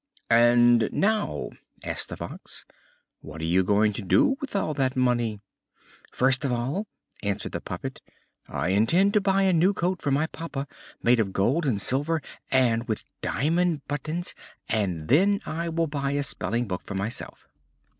[0.31, 1.51] "And now,"
[1.83, 2.65] asked the Fox,
[3.19, 5.41] "what are you going to do with all that money?"
[6.11, 6.87] "First of all,"
[7.21, 8.01] answered the puppet,
[8.49, 10.67] "I intend to buy a new coat for my papa,
[11.03, 12.19] made of gold and silver,
[12.49, 14.33] and with diamond buttons;
[14.67, 17.47] and then I will buy a spelling book for myself."